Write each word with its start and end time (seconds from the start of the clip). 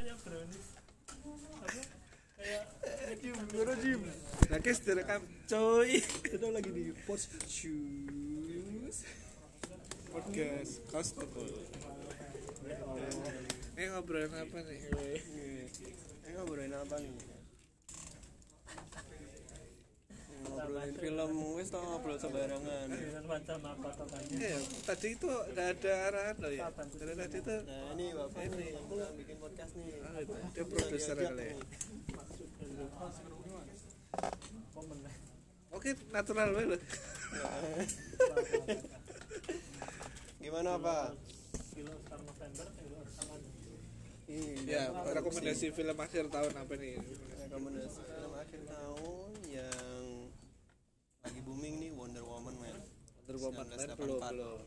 kayak 0.00 0.16
brownies 0.24 0.68
apa 1.60 1.82
kayak 2.40 2.64
Jim, 3.20 3.36
gimana 3.52 3.74
Jim? 3.84 4.00
Nah, 4.48 4.58
guys, 4.64 4.80
direkam 4.80 5.20
coy. 5.44 6.00
Kita 6.24 6.48
lagi 6.48 6.72
di 6.72 6.88
post 7.04 7.36
shoes 7.44 9.04
podcast 10.08 10.80
costumable. 10.88 11.52
Ini 13.76 13.92
ngobrolin 13.92 14.32
apa 14.32 14.56
nih? 14.64 14.80
Eh 16.24 16.30
ngobrolin 16.32 16.72
apa 16.72 16.96
nih? 16.96 17.39
Ngobrolin 20.60 20.92
film, 20.92 21.30
wis 21.56 21.68
tau 21.72 21.80
ngobrol 21.80 22.16
sembarangan. 22.20 22.86
dengan 22.92 23.24
macam 23.24 23.58
apa 23.64 23.88
tokannya 23.96 24.36
Iya, 24.36 24.58
tadi 24.84 25.08
itu 25.16 25.24
nggak 25.24 25.68
ada 25.80 25.92
arahan 26.12 26.36
loh 26.36 26.52
ya. 26.52 26.68
Dari 26.68 27.14
tadi 27.16 27.36
itu 27.40 27.56
Nah 27.64 27.82
ini 27.96 28.06
bapak 28.12 28.40
ini 28.44 28.66
yang 28.76 29.14
bikin 29.16 29.36
podcast 29.40 29.72
nih. 29.72 30.04
ah, 30.04 30.20
itu, 30.20 30.34
dia 30.52 30.64
produser 30.68 31.16
kali 31.16 31.44
ya. 31.44 31.56
Oke, 35.70 35.90
natural 36.10 36.48
banget 36.52 36.68
loh. 36.76 36.80
Gimana 40.40 40.70
pak? 40.76 41.06
kilo 41.70 41.94
sekarang 42.04 42.24
November 42.26 42.66
kilo 42.76 42.98
sama 43.08 43.34
Ya, 44.68 44.82
rekomendasi 44.92 45.72
film 45.72 45.96
akhir 45.96 46.28
tahun 46.28 46.52
apa 46.52 46.74
nih? 46.76 46.94
rekomendasi 47.40 48.00
film 48.04 48.32
akhir 48.36 48.60
tahun 48.62 49.30
yang 49.48 50.02
booming 51.50 51.82
nih 51.82 51.90
Wonder 51.98 52.22
Woman 52.22 52.54
man. 52.62 52.78
Wonder 53.26 53.36
Woman 53.42 53.66
kan 53.66 53.90
belum 53.98 54.22
belum. 54.22 54.58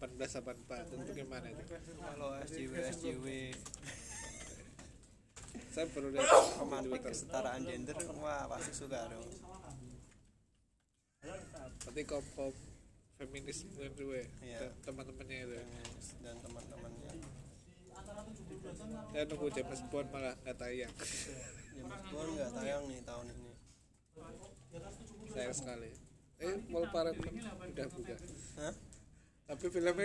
1884 0.00 0.88
tentu 0.88 1.10
gimana 1.12 1.46
itu? 1.52 1.64
Kalau 2.00 2.28
SJW 2.48 2.72
SJW 2.88 3.26
Saya 5.70 5.84
baru 5.92 6.08
lihat 6.16 6.26
romantik 6.56 7.04
kesetaraan 7.04 7.60
gender 7.68 7.92
wah 8.16 8.48
pasti 8.48 8.72
suka 8.72 9.04
dong. 9.12 9.28
Berarti 11.20 12.00
kop 12.08 12.24
feminis 13.20 13.68
itu 13.68 13.76
ya, 13.84 14.24
Iya. 14.40 14.58
teman-temannya 14.80 15.36
itu. 15.44 15.54
ya. 15.60 15.64
dan 16.24 16.40
teman-temannya. 16.40 17.12
Saya 19.12 19.24
nunggu 19.28 19.46
James 19.52 19.80
Bond 19.92 20.08
malah 20.08 20.32
nggak 20.40 20.56
tayang. 20.56 20.92
James 21.76 22.02
Bond 22.08 22.30
nggak 22.32 22.50
tayang 22.56 22.82
nih 22.88 23.00
tahun 23.04 23.26
ini. 23.28 23.49
Sayang 25.40 25.56
sekali. 25.56 25.88
Eh, 26.44 26.56
Mall 26.68 26.84
Paragon 26.92 27.32
udah 27.32 27.88
buka. 27.96 28.14
Hah? 28.60 28.74
Tapi 29.48 29.64
filmnya 29.72 30.04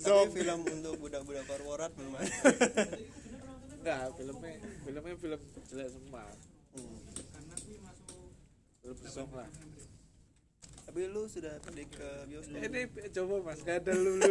Tapi 0.00 0.28
film 0.32 0.60
untuk 0.64 0.94
budak-budak 1.04 1.44
korporat 1.44 1.92
belum 1.92 2.16
ada. 2.16 2.32
Enggak, 3.76 4.00
filmnya 4.16 4.56
filmnya 4.88 5.16
film 5.20 5.40
jelek 5.68 5.88
semua. 5.92 6.24
Hmm. 6.72 6.96
Film 8.80 8.96
song 9.04 9.28
lah. 9.36 9.48
Tapi 10.94 11.10
lu 11.10 11.26
sudah 11.26 11.58
pergi 11.58 11.90
ke 11.90 12.06
bioskop. 12.30 12.54
Ini 12.54 12.86
coba 13.18 13.34
mas, 13.50 13.66
gak 13.66 13.82
ada 13.82 13.98
lu 13.98 14.14
lu. 14.14 14.30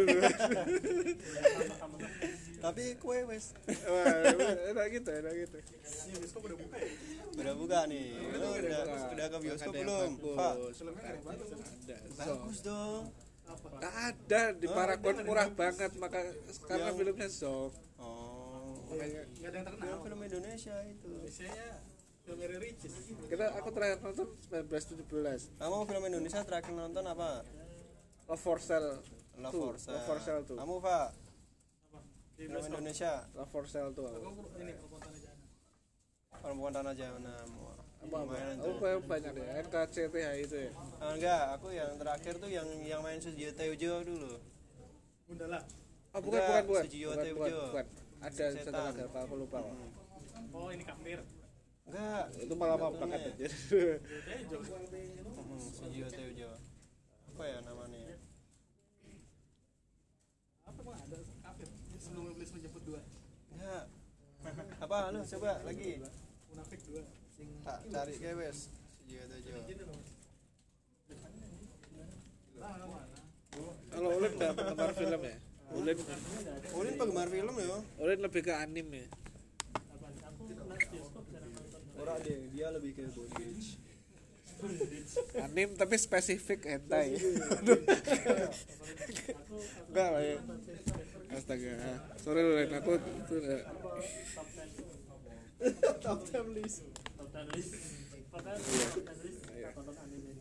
Tapi 2.64 2.96
kue 2.96 3.20
wes 3.28 3.52
enak 4.72 4.86
gitu, 4.96 5.10
enak 5.12 5.32
gitu. 5.44 5.58
udah 7.36 7.52
buka 7.60 7.84
nih. 7.84 8.16
Lu 8.16 8.48
udah 8.64 8.80
udah 9.12 9.26
ke 9.28 9.38
bioskop 9.44 9.76
belum? 9.76 10.10
bagus. 10.16 10.76
Pak, 10.80 11.36
Ada. 11.84 11.96
bagus 12.32 12.58
dong. 12.64 13.12
Gak 13.84 13.94
ada 14.08 14.42
di 14.56 14.64
Paragon 14.64 15.16
murah 15.20 15.52
banget 15.52 15.92
maka 16.00 16.32
karena 16.64 16.90
filmnya 16.96 17.28
song. 17.28 17.76
Oh. 18.00 18.72
Makanya 18.88 19.28
Gak 19.36 19.48
ada 19.52 19.56
yang 19.60 19.66
terkenal 19.68 19.96
Film 20.00 20.20
Indonesia 20.24 20.76
itu. 20.88 21.12
biasanya 21.28 21.92
Mary 22.24 22.56
Ricis 22.56 22.92
kita 23.28 23.52
aku 23.52 23.68
terakhir 23.68 24.00
nonton 24.00 24.32
1917 24.48 25.60
Kamu 25.60 25.84
film 25.84 26.02
Indonesia 26.08 26.40
terakhir 26.40 26.72
nonton 26.72 27.04
apa? 27.04 27.44
Love 28.24 28.40
for 28.40 28.56
Sale 28.56 29.04
Love 29.36 29.52
tuh, 29.52 29.62
for 29.68 29.76
Sale. 29.76 29.92
Love 29.92 30.06
for 30.08 30.18
Sale 30.24 30.42
tuh 30.48 30.56
Kamu 30.56 30.74
Pak? 30.80 31.08
Film 32.34 32.50
Indonesia. 32.56 33.12
Love 33.36 33.50
for 33.52 33.64
Sale 33.68 33.92
tuh 33.92 34.08
aku 34.08 34.48
ini 34.56 34.72
perempuan 34.72 35.04
aja 35.04 35.30
Perempuan 36.40 36.72
Tanah. 36.72 36.92
Wah, 37.60 37.76
apa 38.04 38.16
apa 38.20 38.34
aku 38.60 38.72
banyak 38.80 39.00
banyak 39.08 39.32
deh 39.32 39.46
NKCTH 39.64 40.28
itu 40.44 40.56
ya 40.68 40.70
Ah, 41.00 41.12
enggak, 41.16 41.42
aku 41.56 41.72
yang 41.72 41.92
terakhir 41.96 42.36
tuh 42.36 42.48
yang 42.52 42.68
yang 42.84 43.00
main 43.00 43.16
Sujiyo 43.16 43.52
Tejo 43.52 44.00
dulu. 44.04 44.32
Gundala 45.24 45.60
oh 46.12 46.20
bukan 46.20 46.40
bukan 46.40 46.62
bukan 46.68 46.84
Sujiyo 46.84 47.10
Tejo. 47.16 47.60
ada 48.24 48.44
satu 48.56 48.72
lagi 48.72 49.02
apa 49.08 49.18
aku 49.24 49.34
lupa 49.40 49.58
Pak. 49.60 49.76
oh 50.52 50.68
ini 50.72 50.84
kafir 50.84 51.20
Enggak, 51.84 52.24
itu 52.40 52.54
malah 52.56 52.76
apa 52.80 52.88
banget 52.96 53.20
aja 53.28 53.46
Tejo 53.46 54.58
Hmm, 55.44 55.60
Sujiyo 55.60 56.08
Tejo. 56.08 56.50
Apa 57.30 57.42
ya 57.44 57.58
namanya? 57.60 57.98
ya? 58.00 58.16
apa 60.64 60.80
mah 60.80 60.96
ada 60.96 61.16
kafir 61.20 61.68
sebelum 62.00 62.32
iblis 62.32 62.50
menjemput 62.56 62.82
dua 62.82 63.00
Enggak. 63.52 63.84
Apa 64.80 64.96
lu 65.12 65.20
coba 65.22 65.50
lagi? 65.62 66.00
munafik 66.48 66.80
dua 66.88 67.02
sing 67.30 67.48
Tak 67.62 67.78
cari 67.86 68.12
ke 68.16 68.30
wes. 68.32 68.58
Sujiyo 68.98 69.22
Tejo. 69.28 69.52
nah 72.54 72.72
mana 72.80 72.96
kalau 73.92 74.10
Ulin 74.18 74.32
nggak 74.34 74.52
penggemar 74.56 74.90
film 74.96 75.20
ya 75.22 75.36
Ulin 75.70 75.96
Ulin 76.74 76.94
penggemar 76.98 77.28
film 77.30 77.54
ya? 77.54 77.78
Ulin 78.00 78.18
lebih 78.24 78.40
ke 78.42 78.52
anime 78.56 79.04
ya 79.04 79.08
Ora 82.04 82.20
deh, 82.20 82.52
dia 82.52 82.68
lebih 82.68 82.92
ke 82.92 83.08
bondage. 83.16 83.80
anim 85.40 85.72
tapi 85.76 85.96
spesifik 85.98 86.68
hentai. 86.68 87.16
Enggak 89.90 90.08
lah 90.12 90.22
ya 90.22 90.36
astaga. 91.34 91.74
Sorry 92.20 92.40
Ulin 92.44 92.70
aku 92.76 92.96
itu 92.96 93.34
udah 93.40 93.60
top 96.00 96.20
ten 96.28 96.46
list. 96.54 96.84
Top 97.18 97.28
ten 97.32 97.44
list. 97.56 97.72
Top 98.30 98.40
ten 98.44 98.56
list. 98.60 98.92
Tonton 99.74 99.96
anime. 100.00 100.32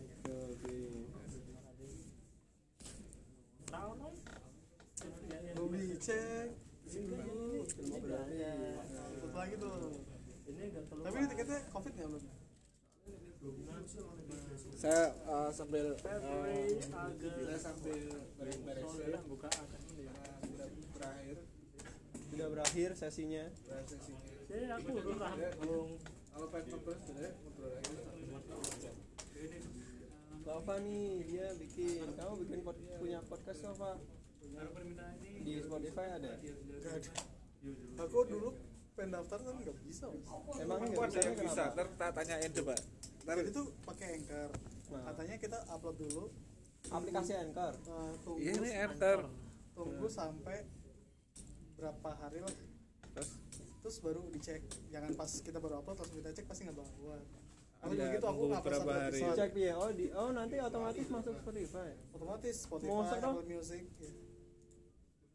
Ini 0.64 0.80
tahun 3.72 3.98
Bobby 5.54 5.98
cek 5.98 6.48
Film 6.86 7.18
berarti. 8.06 8.38
Satu 8.94 9.28
lagi 9.34 9.56
tuh 9.58 10.03
terlalu 10.88 11.06
tapi 11.06 11.18
ini 11.20 11.28
tiketnya 11.32 11.60
covid 11.72 11.92
nggak 11.94 12.10
belum 12.10 12.24
saya 14.80 15.16
uh, 15.28 15.52
sambil 15.52 15.96
uh, 15.96 16.00
Februari 16.00 16.80
saya 16.80 17.12
Agustus 17.12 17.60
sambil 17.60 18.04
beres-beres. 18.40 18.84
Soalnya 18.88 19.22
buka 19.28 19.48
akan 19.52 19.82
ya. 20.00 20.12
Sudah 20.44 20.68
berakhir. 20.96 21.38
Sudah 22.32 22.48
berakhir 22.52 22.90
sesinya. 22.96 23.44
berakhir 23.52 23.88
sesinya. 23.92 24.24
Jadi 24.48 24.66
aku 24.72 24.88
udah 24.96 25.16
rampung 25.20 25.90
kalau 26.34 26.48
pengen 26.50 26.80
ngobrol 27.44 27.72
lagi 27.76 27.94
Bapak 30.44 30.78
nih 30.84 31.24
dia 31.32 31.48
bikin. 31.56 32.04
Kamu 32.20 32.34
bikin 32.44 32.60
pod, 32.68 32.76
punya 33.00 33.20
podcast 33.28 33.62
apa? 33.72 34.00
Di 35.44 35.54
Spotify 35.64 36.06
ada? 36.20 36.32
nggak 36.40 36.94
ada. 37.00 37.12
Aku 38.04 38.28
dulu 38.28 38.52
pengen 38.94 39.12
daftar 39.12 39.38
kan 39.40 39.54
nggak 39.56 39.78
bisa 39.82 40.06
mas 40.08 40.24
Emang 40.56 40.78
Aku 40.78 40.86
nggak 40.88 41.04
ada 41.04 41.10
bisa 41.10 41.20
yang 41.24 41.36
bisa, 41.40 41.64
ntar 41.74 41.88
tanyain 42.12 42.52
coba 42.54 42.74
ntar 43.24 43.36
tuh 43.50 43.66
pakai 43.84 44.08
anchor 44.16 44.50
Nah. 44.86 45.02
katanya 45.10 45.36
kita 45.38 45.58
upload 45.68 45.98
dulu 45.98 46.24
Aplikasi 46.86 47.34
Anchor. 47.34 47.74
uh, 47.88 48.14
tunggu 48.22 48.38
iya 48.38 48.52
ini 48.54 48.70
enter 48.70 49.26
tunggu 49.74 50.06
sampai 50.06 50.70
berapa 51.74 52.10
hari 52.14 52.38
lah 52.38 52.54
terus 53.10 53.30
terus 53.82 53.96
baru 54.00 54.22
dicek 54.30 54.62
jangan 54.88 55.12
pas 55.14 55.32
kita 55.34 55.58
baru 55.58 55.82
upload 55.82 55.98
langsung 55.98 56.18
kita 56.22 56.30
cek 56.32 56.46
pasti 56.46 56.62
nggak 56.64 56.78
bawa 56.78 57.18
aku 57.82 57.90
Iya, 57.90 58.00
juga 58.00 58.14
gitu 58.14 58.26
aku 58.26 58.44
berapa 58.48 58.70
satu 58.72 58.88
hari. 58.88 59.20
episode 59.20 59.36
Cek 59.36 59.52
dia. 59.52 59.74
Oh, 59.76 59.90
di, 59.92 60.06
oh 60.10 60.30
nanti 60.32 60.56
otomatis 60.56 61.04
masuk 61.06 61.36
Spotify. 61.36 61.90
otomatis 62.12 62.56
Spotify? 62.56 63.20
Apple 63.20 63.44
Music 63.44 63.84
ya. 64.00 64.12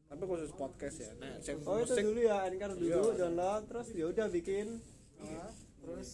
Tapi 0.08 0.22
khusus 0.24 0.52
podcast 0.56 0.96
ya. 1.04 1.10
Nah 1.20 1.36
cek 1.38 1.56
Oh 1.68 1.76
itu 1.78 1.92
musik. 1.92 2.04
dulu 2.08 2.20
ya. 2.24 2.36
Anchor 2.48 2.70
dulu 2.74 3.02
download 3.12 3.62
terus 3.68 3.88
ya 3.92 4.04
udah 4.08 4.26
bikin. 4.32 4.66
Nah, 5.20 5.52
terus 5.84 6.10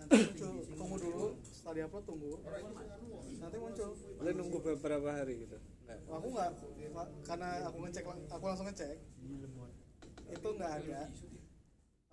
nanti 0.00 0.14
muncul 0.16 0.50
tunggu 0.74 0.96
dulu. 0.96 1.26
Setelah 1.44 1.74
diupload 1.76 2.04
tunggu. 2.08 2.32
Nanti 3.40 3.56
muncul. 3.60 3.90
Boleh 4.16 4.32
nunggu 4.32 4.58
beberapa 4.64 5.08
hari 5.12 5.34
gitu. 5.44 5.56
Nggak. 5.84 5.98
aku 6.08 6.26
nggak. 6.32 6.50
Karena 7.28 7.48
aku 7.68 7.76
ngecek 7.84 8.04
aku 8.08 8.44
langsung 8.48 8.66
ngecek. 8.72 8.96
Itu 10.32 10.48
nggak 10.56 10.72
ada. 10.80 11.00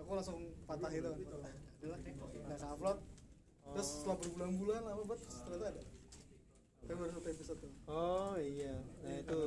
Aku 0.03 0.09
langsung 0.19 0.37
patah 0.67 0.91
itu. 0.91 1.11
Nggak 1.79 2.59
upload. 2.75 2.99
Terus 3.71 3.87
setelah 3.87 4.17
berbulan-bulan 4.19 4.81
lama 4.83 5.03
banget 5.07 5.31
ternyata 5.47 5.65
ada. 5.71 5.83
Tapi 6.81 6.97
baru 6.97 7.11
satu 7.15 7.29
episode 7.31 7.59
tuh. 7.63 7.71
Oh 7.87 8.35
iya. 8.35 8.75
Nah 8.99 9.15
itu 9.15 9.41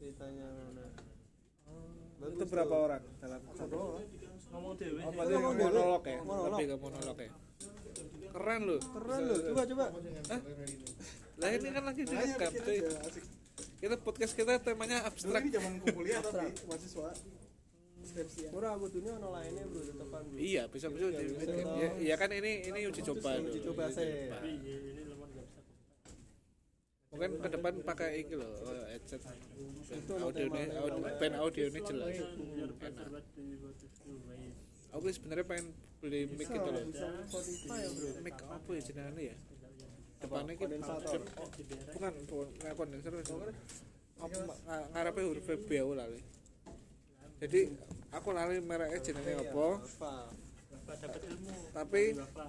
Ceritanya 0.00 0.48
mana? 0.48 0.84
itu 2.20 2.44
berapa 2.48 2.74
orang 2.74 3.02
dalam 3.20 3.40
ngomong 4.50 4.74
dewe 4.76 5.00
oh 5.04 5.12
berarti 5.12 5.32
ngomong 5.36 5.56
monolog 5.56 6.02
ya? 6.04 6.18
Monolog. 6.20 6.58
lebih 6.58 6.66
ke 6.66 6.76
monolog. 6.80 7.16
ya? 7.16 7.30
Keren 8.30 8.60
loh. 8.64 8.80
Keren 8.80 9.20
loh. 9.28 9.38
Coba 9.52 9.62
coba. 9.68 9.84
Hah? 10.28 10.40
lah 11.40 11.50
ini 11.52 11.68
kan 11.68 11.84
lagi 11.84 12.02
direkam 12.04 12.50
cuy. 12.52 12.78
kita 13.80 13.94
podcast 14.00 14.32
kita 14.32 14.52
temanya 14.60 15.04
abstrak. 15.04 15.40
ini 15.44 15.52
zaman 15.52 15.72
kuliah 15.84 16.20
tapi 16.20 16.48
mahasiswa. 16.64 17.12
Murah 18.50 18.74
butuhnya 18.74 19.12
ono 19.16 19.28
lainnya 19.30 19.64
bro 19.68 19.80
tetepan 19.80 20.22
bro. 20.24 20.36
Iya 20.40 20.62
bisa 20.66 20.88
bisa 20.88 21.06
Iya, 21.08 21.20
di- 21.20 21.36
bisa. 21.36 21.52
ya, 21.52 21.88
ya 22.00 22.14
kan 22.16 22.32
ini 22.32 22.52
ini 22.66 22.88
uji 22.88 23.00
coba 23.04 23.36
uji 23.38 23.60
coba 23.60 23.92
saya 23.92 24.34
Tapi 24.34 24.50
iya, 24.64 24.76
ini 24.92 25.02
lemon 25.04 25.28
gak 25.30 25.44
bisa 25.46 25.60
mungkin 27.20 27.44
ke 27.44 27.48
depan 27.52 27.72
pakai 27.84 28.24
iki 28.24 28.32
loh 28.32 28.48
oh, 28.48 28.72
headset. 28.88 29.20
Itu 29.92 30.12
Ben 30.16 30.16
ono 30.16 30.24
audio 30.32 30.44
ini 30.48 30.56
temanya, 30.56 30.80
audio, 30.80 30.96
ono. 31.04 31.18
ben 31.20 31.34
audio 31.36 31.64
ini 31.68 31.80
jelas. 31.84 32.16
enak. 32.16 33.06
aku 34.90 35.04
sebenarnya 35.12 35.44
pengen 35.44 35.66
beli 36.00 36.20
mic 36.32 36.48
gitu 36.48 36.68
loh. 36.72 36.80
ya 36.80 38.10
mic 38.24 38.36
apa 38.40 38.68
ya 38.72 38.80
jenengannya 38.80 39.22
ya? 39.28 39.36
Depannya 40.20 40.52
ki 40.56 40.60
kondensator. 40.64 41.20
bukan 41.92 42.12
bukan 42.24 42.48
nggak 42.56 42.74
kondenser 42.80 43.12
apa 44.20 44.36
nga- 44.64 44.88
ngarepe 44.96 45.20
huruf 45.20 45.44
B 45.44 45.70
aku 45.76 45.92
lali. 45.92 46.20
Jadi 47.40 47.60
aku 48.16 48.28
lali 48.32 48.64
mereknya 48.64 49.00
jenenge 49.04 49.44
apa 49.44 49.66
dapat 50.98 51.22
ilmu. 51.28 51.52
Tapi 51.70 52.02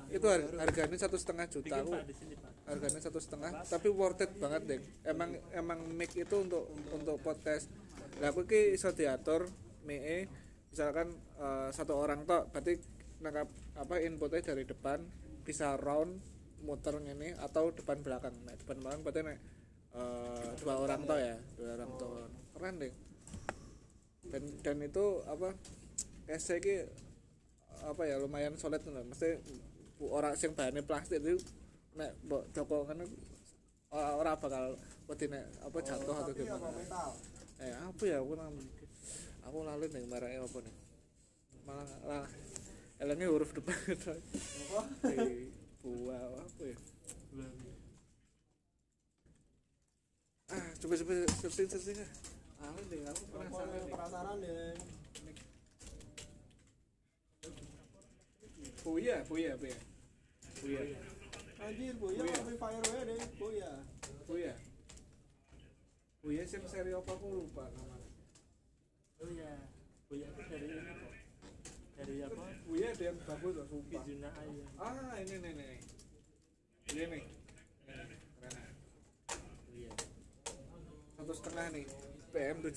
itu 0.10 0.26
har- 0.26 0.52
harganya 0.62 0.98
satu 0.98 1.18
setengah 1.20 1.46
juta 1.52 1.78
bikin 1.82 1.92
pak 1.92 2.04
di 2.08 2.16
sini 2.16 2.34
pak. 2.40 2.52
Harganya 2.66 3.00
satu 3.04 3.20
setengah 3.22 3.52
tapi 3.68 3.88
worth 3.92 4.24
it 4.24 4.32
banget 4.40 4.62
deh 4.66 4.80
emang 5.06 5.38
emang 5.54 5.80
mic 5.94 6.12
itu 6.18 6.36
untuk 6.42 6.66
untuk 6.94 7.18
podcast. 7.22 7.70
Lah 8.18 8.34
aku 8.34 8.48
ki 8.48 8.74
iso 8.74 8.90
diatur 8.96 9.50
misalkan 9.86 11.14
eh, 11.38 11.70
satu 11.70 11.94
orang 11.98 12.26
tok 12.26 12.50
berarti 12.50 12.80
nangkap 13.22 13.50
apa 13.78 13.96
inputnya 14.02 14.42
dari 14.42 14.66
depan 14.66 15.02
bisa 15.46 15.78
round 15.78 16.22
muter 16.62 16.98
ini 17.02 17.34
atau 17.42 17.74
depan 17.74 18.02
belakang. 18.06 18.34
Nah, 18.46 18.54
depan 18.54 18.78
belakang 18.82 19.02
berarti 19.02 19.22
nek 19.26 19.40
eh, 19.94 20.50
dua 20.62 20.76
orang 20.82 21.02
tok 21.06 21.20
ya 21.20 21.36
dua 21.58 21.70
orang 21.78 21.92
tok. 21.98 22.12
Keren 22.58 22.76
deh 22.78 22.94
dan 24.32 24.44
dan 24.64 24.78
itu 24.80 25.06
apa 25.28 25.52
kayak 26.26 26.42
saya 26.42 26.88
apa 27.86 28.01
ya 28.06 28.16
lumayan 28.22 28.54
solid 28.57 28.81
lah 28.88 29.04
mesti 29.04 29.38
bu- 29.98 30.12
orang 30.13 30.33
sing 30.38 30.54
bahannya 30.54 30.83
plastik 30.86 31.22
itu 31.22 31.38
nek 31.98 32.12
mbok 32.25 32.44
joko 32.56 32.88
kan 32.88 33.01
ora 33.92 34.39
bakal 34.39 34.78
wedi 35.10 35.28
nek 35.28 35.44
apa 35.60 35.78
jatuh 35.83 36.16
atau 36.16 36.31
gimana. 36.31 36.72
metal 36.72 37.10
eh 37.60 37.74
apa 37.75 38.04
ya 38.07 38.18
aku 38.24 38.33
nang 38.39 38.56
aku 39.44 39.57
lali 39.68 39.86
nih 39.92 40.04
mereknya 40.07 40.42
apa 40.42 40.57
nih? 40.63 40.75
Malah 41.68 41.89
lah 42.07 42.25
elengnya 42.98 43.28
huruf 43.30 43.51
depan. 43.54 43.75
Eh, 45.12 45.51
buah 45.83 46.22
apa 46.42 46.63
ya? 46.63 46.78
Ah 50.51 50.66
coba 50.80 50.94
coba 51.00 51.13
searching 51.42 51.68
searching 51.68 51.98
ah. 52.00 52.12
Lali 52.62 52.83
nih 52.92 53.01
aku 53.12 53.24
penasaran 53.31 53.83
penasaran 53.89 54.36
deh 54.39 54.70
buya 58.81 59.16
buya 59.30 59.54
buya. 59.57 59.78
Buya. 60.62 60.81
Anjir 61.62 61.94
boya 62.01 62.22
Boya. 62.25 62.33
amplifier 62.42 62.83
wae 62.89 63.04
deh 63.06 63.22
boya 63.38 63.72
buya. 64.25 64.54
Buya 66.22 66.44
sing 66.45 66.62
seri 66.69 66.94
apa 66.94 67.12
aku 67.13 67.28
lupa 67.30 67.66
namanya 67.78 68.10
oh 69.22 69.30
ya 69.30 69.54
oh 70.10 70.16
ya 70.18 70.28
itu 70.33 70.42
dari 70.50 70.66
ini 70.66 70.92
kok. 70.98 71.13
Dari 72.01 72.16
apa? 72.25 72.44
Buya 72.66 72.88
ada 72.89 73.04
yang 73.06 73.18
bagus 73.22 73.54
loh 73.54 73.66
sumpah. 73.69 74.01
Bizuna 74.01 74.30
ayam 74.42 74.69
ah 74.81 75.16
ini 75.22 75.36
nih 75.38 75.51
nih 75.54 75.80
ini 76.92 77.04
nih. 77.06 77.24
Keren. 78.42 78.72
Iya 79.69 79.92
satu 81.22 81.33
setengah 81.38 81.66
nih. 81.78 81.86
PM 82.31 82.57
700 82.63 82.72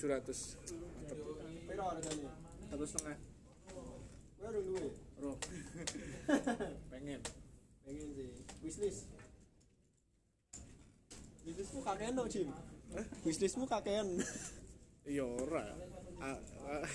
mantep 0.99 1.19
piro 1.65 1.85
harganya. 1.87 2.31
Satu 2.69 2.85
setengah. 2.85 3.17
Gue 4.37 4.51
duwe 4.61 4.89
bro. 5.25 5.35
Pengen. 6.93 7.21
Pengen 7.89 8.09
sih. 8.13 8.29
Wishlist. 8.61 9.09
Wishlistmu 11.49 11.81
kakean 11.81 12.13
dong 12.13 12.29
Jim. 12.29 12.49
Wishlistmu 13.25 13.65
kakean. 13.65 14.21
Iya 15.09 15.25
ora. 15.25 15.65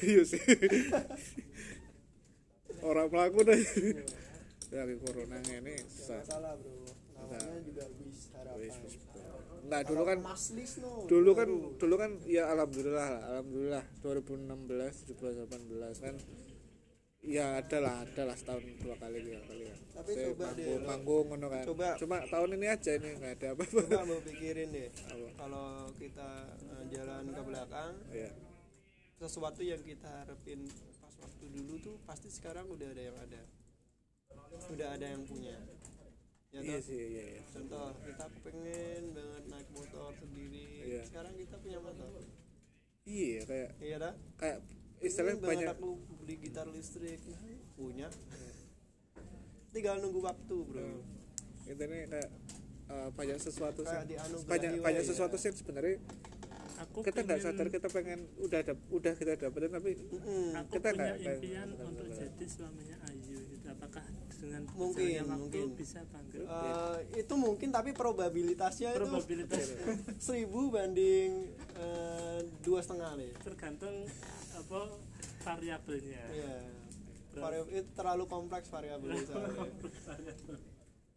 Iya 0.05 0.21
sih. 0.25 0.41
Orang 2.85 3.09
pelaku 3.09 3.45
deh. 3.45 3.61
Dari 4.69 4.93
corona 5.01 5.41
ini 5.41 5.73
susah 5.89 6.21
salah 6.21 6.53
bro. 6.53 6.85
Namanya 7.19 7.61
juga 7.65 7.85
wish 7.97 8.31
harapan 8.33 8.73
betul. 8.85 9.29
Enggak 9.59 9.81
dulu 9.91 10.01
kan 10.07 10.17
mas 10.23 10.43
list 10.55 10.75
no. 10.81 11.03
dulu 11.05 11.31
kan 11.35 11.49
dulu 11.77 11.95
kan 11.99 12.11
ya 12.25 12.49
alhamdulillah 12.49 13.07
lah 13.11 13.21
alhamdulillah. 13.33 13.83
2016 14.01 15.13
17 15.13 15.45
18 15.45 16.05
kan 16.05 16.15
ya 17.29 17.61
ada 17.61 17.77
lah 17.77 17.95
ada 18.01 18.21
lah 18.25 18.33
setahun 18.33 18.65
dua 18.81 18.97
kali 18.97 19.21
tiga 19.21 19.41
kali. 19.45 19.63
Kan 19.69 19.77
Tapi 20.01 20.11
Saya 20.17 20.25
coba 20.33 20.45
deh, 20.57 20.81
manggung, 20.81 21.25
ngono 21.29 21.47
kan. 21.53 21.63
Coba. 21.69 21.87
cuma 22.01 22.17
tahun 22.25 22.49
ini 22.57 22.67
aja 22.73 22.91
ini 22.97 23.09
nggak 23.21 23.33
ada 23.37 23.47
apa-apa. 23.53 23.81
Coba 23.85 24.01
mau 24.09 24.19
pikirin 24.25 24.69
deh. 24.73 24.89
Kalau 25.37 25.67
kita 26.01 26.29
eh, 26.57 26.83
jalan 26.89 27.23
ke 27.29 27.41
belakang 27.45 27.93
ya 28.09 28.29
sesuatu 29.19 29.61
yang 29.61 29.83
kita 29.83 30.07
harapin 30.07 30.63
pas 31.03 31.13
waktu 31.19 31.45
dulu 31.51 31.75
tuh 31.83 31.95
pasti 32.07 32.31
sekarang 32.31 32.65
udah 32.71 32.87
ada 32.89 33.03
yang 33.03 33.17
ada. 33.19 33.41
Udah 34.73 34.87
ada 34.97 35.05
yang 35.05 35.21
punya. 35.27 35.59
Ya 36.49 36.65
iya 36.65 36.81
sih 36.81 36.97
iya, 36.97 37.37
iya. 37.37 37.41
contoh 37.53 37.93
kita 38.01 38.25
pengen 38.41 39.13
banget 39.13 39.43
naik 39.53 39.69
motor 39.69 40.09
sendiri. 40.17 40.81
Iya. 40.81 41.05
sekarang 41.05 41.37
kita 41.37 41.55
punya 41.61 41.77
motor. 41.77 42.09
Iya 43.05 43.41
kayak 43.45 43.69
iya 43.85 43.95
dah 44.01 44.13
kayak 44.41 44.59
istilahnya 45.01 45.35
Pengen 45.35 45.43
banget 45.43 45.59
banyak. 45.65 45.75
aku 45.75 45.89
beli 46.17 46.35
gitar 46.39 46.67
listrik. 46.67 47.19
Punya. 47.73 48.07
Tinggal 49.69 49.95
nunggu 49.99 50.19
waktu 50.19 50.55
bro. 50.59 50.89
Itu 51.63 51.83
nih 51.83 52.01
kayak 52.05 52.29
eh, 52.89 53.09
banyak 53.11 53.37
sesuatu 53.37 53.81
sih. 53.81 53.97
Banyak 54.43 54.71
banyak 54.79 55.03
ya. 55.03 55.07
sesuatu 55.07 55.35
sih 55.35 55.51
sebenarnya. 55.51 56.01
Aku 56.79 57.03
kita 57.03 57.21
nggak 57.21 57.37
pengen- 57.37 57.51
sadar 57.51 57.67
kita 57.69 57.87
pengen 57.89 58.19
udah 58.39 58.59
dap, 58.63 58.79
udah 58.89 59.13
kita 59.13 59.35
dapetin 59.37 59.67
tapi 59.69 59.99
aku 60.55 60.71
kita 60.71 60.87
punya 60.89 60.95
nggak- 60.95 61.17
nggak- 61.17 61.35
impian 61.35 61.67
nggak- 61.67 61.85
untuk 61.85 62.05
nggak- 62.07 62.19
jadi 62.31 62.45
suaminya 62.47 62.97
Ayu 63.05 63.37
gitu. 63.45 63.67
apakah 63.69 64.03
dengan 64.31 64.63
Mungkin, 64.71 65.19
waktu 65.19 65.35
mungkin. 65.35 65.65
bisa 65.75 65.97
apa 65.99 66.17
enggak? 66.17 66.39
Eh, 66.39 66.97
itu 67.19 67.33
mungkin 67.35 67.69
tapi 67.69 67.91
probabilitasnya 67.91 68.95
probabilitas. 68.95 69.59
itu 69.59 69.75
seribu 70.25 70.71
banding 70.71 71.51
eh, 71.75 72.39
dua 72.63 72.79
setengah 72.79 73.11
nih. 73.17 73.31
Tergantung 73.37 74.07
apa 74.59 74.81
variabelnya? 75.41 76.23
Iya. 76.29 76.55
Vari- 77.29 77.71
itu 77.71 77.89
terlalu 77.95 78.25
kompleks 78.27 78.67
variabel 78.67 79.15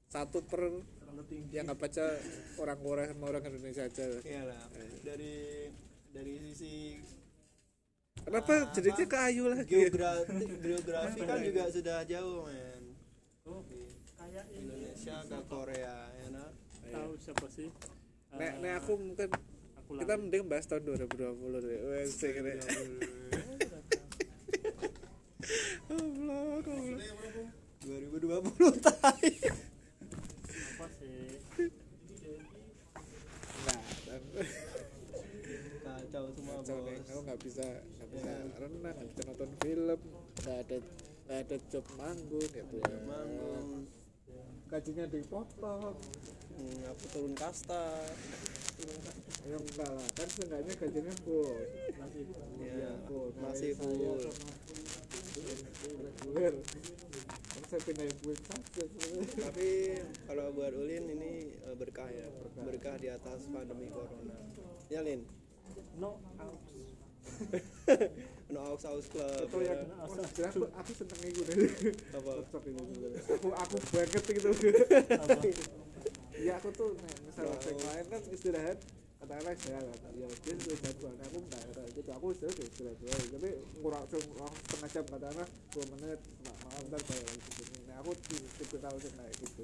satu 0.06 0.44
per 0.44 0.61
terlalu 1.00 1.22
tinggi. 1.25 1.50
yang 1.56 1.64
nggak 1.66 1.80
baca 1.80 2.04
orang 2.61 2.78
Korea 2.78 3.06
sama 3.11 3.25
orang 3.26 3.42
Indonesia 3.49 3.84
aja. 3.88 4.04
Iya. 4.20 4.42
Lah. 4.44 4.64
Dari 5.02 5.34
dari 6.12 6.34
sisi 6.52 7.00
kenapa 8.20 8.52
Ah, 8.52 8.72
jadinya 8.76 9.06
apa? 9.08 9.12
ke 9.12 9.18
Ayu 9.25 9.44
lagi? 9.49 9.72
Geografi 9.72 10.44
geografi 10.61 11.20
kan 11.25 11.38
juga 11.40 11.64
sudah 11.72 11.99
jauh 12.04 12.44
men. 12.44 12.84
oh 13.42 13.64
kayak 14.20 14.46
Indonesia 14.54 15.16
ke 15.25 15.38
Korea 15.50 15.96
ya 16.12 16.26
nah. 16.30 16.50
tahu 16.92 17.12
siapa 17.18 17.46
sih? 17.50 17.68
Nek 18.37 18.52
nek 18.61 18.72
aku 18.84 18.92
mungkin 18.94 19.28
aku 19.92 20.00
kita 20.00 20.14
lari. 20.14 20.22
mending 20.22 20.44
bahas 20.49 20.64
tahun 20.64 20.82
2020 20.88 21.20
deh 21.62 21.80
wes 21.87 22.11
kira 22.16 22.52
Allah 25.92 26.58
Allah 26.62 26.99
2020 27.82 28.78
tai. 28.78 29.30
apa 30.72 30.87
sih 30.96 31.37
nah 33.62 33.80
dan 34.06 34.22
Kacau 35.82 36.25
semua 36.32 36.54
kacau 36.61 36.76
nih 36.78 36.94
bos. 36.94 37.04
kamu 37.04 37.20
nggak 37.22 37.40
bisa 37.42 37.66
nggak 37.66 38.08
bisa 38.08 38.32
renang 38.56 38.94
nggak 38.94 39.08
bisa 39.08 39.22
nonton 39.26 39.50
film 39.61 40.00
nggak 40.38 40.56
ada 40.62 40.76
nggak 41.22 41.38
ada 41.42 41.56
job 41.68 41.84
manggung 41.94 42.49
gitu 42.49 42.76
ya 42.78 42.96
Manggung. 43.04 43.68
gajinya 44.68 45.04
dipotong 45.06 45.96
Hmm, 46.52 46.84
aku 46.84 47.04
turun 47.08 47.32
kasta. 47.32 47.96
Ya 49.42 49.56
enggak 49.58 49.90
lah 49.90 50.06
kan 50.14 50.28
seenggaknya 50.28 50.72
gajinya 50.76 51.14
full. 51.22 51.50
Masih 51.99 52.22
Ya, 52.62 52.90
full. 53.04 53.28
masih 53.37 53.70
saya 53.75 53.82
full. 53.82 54.20
reguler. 55.99 56.54
Kan 57.42 57.62
saya 57.66 57.80
pindahin 57.82 58.16
saja. 58.16 58.84
Tapi 59.42 59.68
kalau 60.25 60.46
buat 60.52 60.72
Ulin 60.72 61.04
ini 61.11 61.32
eh, 61.58 61.75
berkah 61.75 62.06
ya. 62.06 62.26
Berkah. 62.56 62.94
Di 62.96 63.08
atas 63.08 63.44
pandemi 63.46 63.90
corona. 63.90 64.37
Ya 64.87 65.02
Lin. 65.02 65.26
no 65.96 66.18
out 66.37 66.58
ono 68.50 68.61
aus 68.68 68.84
aus 68.84 69.06
club 69.08 69.46
itu 69.46 69.58
yang 69.62 69.78
ya. 69.78 69.94
wah, 69.94 70.11
sebenarnya 70.26 70.50
aku 70.50 70.62
aku 70.75 70.90
seneng 70.92 71.20
itu 71.22 71.40
deh 71.46 71.56
apa? 72.12 72.32
Aku 73.32 73.49
aku 73.49 73.76
banget 73.88 74.25
gitu 74.26 74.50
ya 76.44 76.58
aku 76.58 76.68
tuh 76.75 76.92
nih, 76.92 77.14
misal 77.25 77.46
Oh. 77.46 77.56
yang 77.62 77.78
lain 77.78 78.04
kan 78.11 78.20
istirahat 78.26 78.78
katakanlah 79.32 79.56
istirahat 79.56 80.00
ya 80.12 80.28
dia 80.28 80.52
istirahat 80.60 80.96
buat 81.00 81.16
aku 81.24 81.38
enggak 81.40 81.62
ada. 81.72 81.82
Gitu 81.88 82.10
aku 82.12 82.26
ya 82.36 82.48
istirahat 82.52 82.98
doang 83.00 83.24
tapi 83.32 83.48
kurang 83.80 84.04
cuma 84.12 84.46
setengah 84.52 84.88
jam 84.92 85.04
katakanlah 85.08 85.48
dua 85.72 85.84
menit 85.96 86.20
mak 86.44 86.56
malam 86.68 86.84
ntar 86.92 87.00
bayar 87.08 87.28
sini 87.32 87.78
nah 87.88 87.96
aku 88.04 88.10
tipe 88.28 88.76
tahu 88.76 88.96
sih 89.00 89.12
kayak 89.16 89.32
gitu 89.40 89.62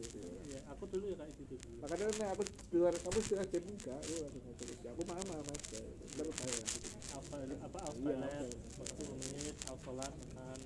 ya 0.48 0.60
aku 0.72 0.82
dulu 0.88 1.04
ya 1.12 1.16
kayak 1.20 1.32
gitu 1.36 1.54
makanya 1.84 2.04
nih 2.16 2.28
aku 2.32 2.42
di 2.48 2.76
luar 2.80 2.94
kamu 2.96 3.18
istirahat 3.20 3.48
jam 3.52 3.64
enggak 3.68 3.98
aku 4.00 4.14
langsung 4.24 4.42
istirahat 4.48 4.92
aku 4.96 5.02
malam 5.04 5.26
aja 5.28 5.80
ntar 6.16 6.26
bayar 6.32 7.48
apa 7.58 7.78
apa 7.84 7.98
Iya, 7.98 8.14
toilet 8.16 8.48
apa. 8.48 8.88
40 9.04 9.20
menit 9.20 9.56
sholat 9.84 10.12
makan 10.16 10.58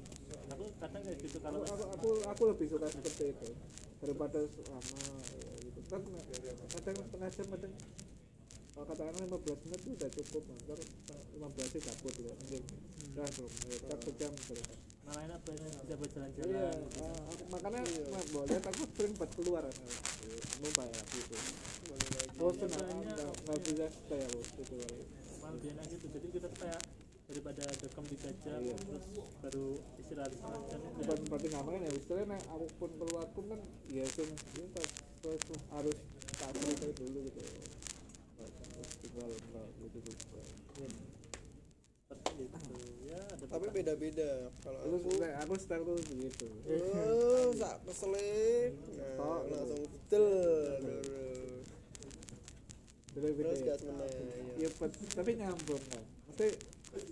aku 0.52 0.64
kadang 0.78 1.02
kayak 1.02 1.18
gitu 1.24 1.36
kalau 1.42 1.60
aku, 1.64 1.74
aku 1.74 1.88
aku 1.90 2.08
aku 2.28 2.42
lebih 2.54 2.66
suka 2.70 2.86
seperti 2.86 3.24
itu 3.34 3.50
daripada 4.02 4.38
lama 4.42 5.02
ya, 5.32 5.52
gitu. 5.62 5.78
Kan 5.90 6.00
kadang 6.74 6.96
setengah 7.06 7.30
jam 7.30 7.46
kadang 7.54 7.72
kalau 8.72 8.86
katakanlah 8.86 9.20
15 9.22 9.62
menit 9.62 9.78
itu 9.78 9.90
udah 9.92 10.10
cukup 10.10 10.42
ntar 10.64 10.78
15 10.80 11.68
sih 11.68 11.82
kabut 11.82 12.14
ya 12.16 12.32
mungkin. 12.32 12.62
Udah 13.12 13.26
belum. 13.28 13.52
Ya, 13.62 13.76
satu 13.86 14.10
jam 14.16 14.32
selesai 14.38 14.76
malah 15.02 15.22
enak 15.26 15.40
banget 15.42 15.66
bisa 15.66 15.82
iya 15.82 15.96
berjalan-jalan 15.98 16.78
ah, 17.02 17.20
aku- 17.28 17.46
makanya 17.50 17.80
mak 18.08 18.24
boleh. 18.30 18.56
Aku 18.62 18.82
sering 18.94 19.12
buat 19.12 19.30
keluar 19.34 19.64
kamu 19.66 20.68
bayar 20.72 21.04
gitu 21.10 21.36
bosan 22.32 22.64
aku 22.64 22.80
Biasanya- 22.80 23.12
nggak 23.12 23.34
nggak 23.44 23.58
bisa 23.60 23.86
stay 23.90 24.20
aku 24.22 24.40
gitu 24.56 24.74
malah 25.42 25.58
enak 25.58 25.86
gitu. 25.90 26.06
Jadi 26.08 26.26
kita 26.30 26.48
kayak 26.54 26.82
daripada 27.22 27.64
dekem 27.66 28.04
tiga 28.08 28.30
jam 28.40 28.60
Iya. 28.62 28.74
terus 28.78 29.04
baru 29.40 29.66
istirahat 29.96 30.32
setengah 30.32 30.60
jam 30.70 30.80
bukan 30.96 31.18
berarti 31.26 31.48
ngapain 31.50 31.80
ya. 31.82 31.90
Istilahnya 31.92 32.38
aku 32.48 32.66
pun 32.78 32.90
keluar 32.96 33.26
pun 33.34 33.44
kan 33.50 33.60
ya 33.90 34.04
pas 34.06 34.88
pas 35.20 35.42
harus 35.74 35.96
tak 36.38 36.50
dulu 36.54 36.70
gitu 36.72 36.92
Nggak 36.92 37.02
harus 37.02 37.18
tinggal 37.18 37.20
nggak 37.22 37.22
gitu 37.22 37.26
gitu 37.26 37.50
seperti 38.72 38.96
itu 38.96 39.01
ya 43.12 43.20
ada 43.28 43.44
tapi 43.44 43.66
beda-beda. 43.72 44.48
Kalau 44.64 44.78
aku 44.80 44.96
aku 44.96 45.12
aku 45.20 45.52
style 45.60 45.84
tuh 45.84 45.96
begitu 46.08 46.46
oh 46.48 47.52
sak 47.52 47.76
keselip 47.84 48.72
nah 48.96 49.12
Tok. 49.20 49.40
langsung 49.52 49.80
betul 49.84 50.26
beda 53.12 53.28
beda 53.36 53.50
terus 53.52 53.60
gas 53.68 53.80
meneh 53.84 54.08
ya 54.56 54.68
bet- 54.72 55.12
tapi 55.12 55.30
nyambung 55.36 55.82
kan 55.92 56.04
mesti 56.32 56.48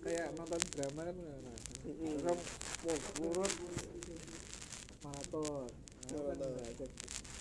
kayak 0.01 0.33
nonton 0.37 0.61
drama 0.73 1.01
kan 1.05 1.15
nah, 1.21 2.37
mau 2.85 2.97
urut 3.29 3.53
maraton. 5.05 5.69
Nah, 6.13 6.33
kan 6.77 6.91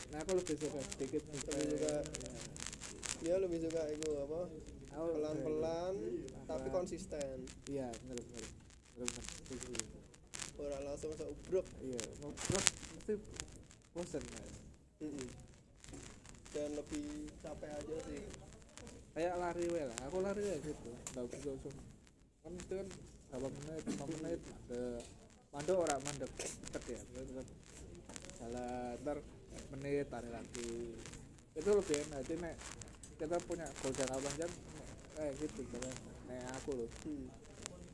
nah 0.09 0.17
aku 0.25 0.31
lebih 0.35 0.55
suka 0.59 0.79
sedikit 0.95 1.21
Lebih 1.27 1.39
suka-. 1.79 2.38
Dia 3.19 3.35
lebih 3.35 3.59
suka 3.67 3.81
itu 3.91 4.09
apa? 4.15 4.39
Aku 4.95 5.07
pelan-pelan 5.15 5.93
tapi 6.47 6.67
konsisten. 6.71 7.45
Iya 7.67 7.87
bener 8.03 8.17
bener 8.23 8.45
bener 8.95 9.07
bener 9.07 9.23
setuju. 9.47 9.73
ora 10.59 10.75
langsung 10.83 11.15
sok 11.15 11.31
ubruk 11.31 11.63
iya 11.79 12.03
ngobrol 12.19 12.59
mesti 12.99 13.15
bosan 13.95 14.19
Mm-mm. 14.99 15.27
dan 16.51 16.69
lebih 16.75 17.31
capek 17.39 17.71
aja 17.79 17.95
sih. 18.11 18.27
Kayak 19.15 19.39
lari 19.39 19.65
wae 19.71 19.87
lah. 19.87 19.97
Aku 20.11 20.19
lari 20.19 20.43
ya 20.43 20.59
gitu. 20.59 20.91
Nggak 21.15 21.25
bisa 21.31 21.47
langsung 21.55 21.75
kan 22.39 22.51
itu 22.55 22.73
kan 22.75 22.87
berapa 23.29 23.47
menit 23.51 23.83
lima 23.87 24.05
menit 24.19 24.39
ada 24.67 24.83
mandek 25.55 25.77
orang 25.79 25.99
mandek 26.03 26.31
deket 26.35 26.83
ya. 26.91 26.99
Tetap 27.07 27.47
jalan 28.39 28.95
ntar 28.99 29.17
menit 29.71 30.05
tarik 30.11 30.31
lagi. 30.35 30.71
Itu 31.55 31.69
lebih 31.71 31.95
enak. 32.03 32.19
Jadi 32.27 32.35
nek 32.43 32.55
kita 33.19 33.35
punya 33.43 33.67
goal 33.77 33.91
jangka 33.91 34.17
panjang 34.17 34.51
kayak 35.13 35.33
gitu 35.37 35.61
jalan 35.69 35.95
nek 36.25 36.41
aku 36.55 36.71
loh 36.73 36.89
Hmm. 37.03 37.27